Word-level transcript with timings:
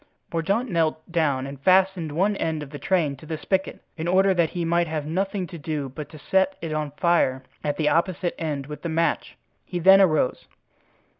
Mordaunt 0.33 0.67
knelt 0.69 1.11
down 1.11 1.45
and 1.45 1.61
fastened 1.61 2.11
one 2.11 2.35
end 2.37 2.63
of 2.63 2.71
the 2.71 2.79
train 2.79 3.15
to 3.17 3.27
the 3.27 3.37
spigot, 3.37 3.81
in 3.97 4.07
order 4.07 4.33
that 4.33 4.49
he 4.49 4.65
might 4.65 4.87
have 4.87 5.05
nothing 5.05 5.45
to 5.45 5.59
do 5.59 5.89
but 5.89 6.09
to 6.09 6.17
set 6.17 6.57
it 6.59 6.73
on 6.73 6.89
fire 6.99 7.43
at 7.63 7.77
the 7.77 7.87
opposite 7.87 8.33
end 8.41 8.65
with 8.65 8.81
the 8.81 8.89
match. 8.89 9.37
He 9.63 9.77
then 9.77 10.01
arose. 10.01 10.47